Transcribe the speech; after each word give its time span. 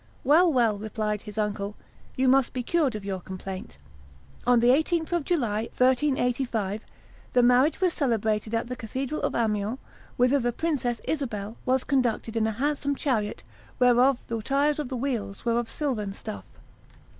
"Well, 0.23 0.51
well," 0.51 0.79
replied 0.79 1.21
his 1.21 1.37
uncle, 1.37 1.75
"you 2.15 2.27
must 2.27 2.53
be 2.53 2.63
cured 2.63 2.95
of 2.95 3.05
your 3.05 3.19
complaint." 3.19 3.77
On 4.47 4.59
the 4.59 4.69
18th 4.69 5.11
of 5.11 5.23
July, 5.25 5.65
1385, 5.77 6.81
the 7.33 7.43
marriage 7.43 7.79
was 7.79 7.93
celebrated 7.93 8.55
at 8.55 8.65
the 8.67 8.75
cathedral 8.75 9.21
of 9.21 9.35
Amiens, 9.35 9.77
whither 10.17 10.39
the 10.39 10.53
Princess 10.53 11.01
Isabel 11.03 11.55
"was 11.67 11.83
conducted 11.83 12.35
in 12.35 12.47
a 12.47 12.51
handsome 12.53 12.95
chariot, 12.95 13.43
whereof 13.77 14.25
the 14.25 14.41
tires 14.41 14.79
of 14.79 14.89
the 14.89 14.97
wheels 14.97 15.45
were 15.45 15.59
of 15.59 15.69
silvern 15.69 16.13
stuff." 16.13 16.45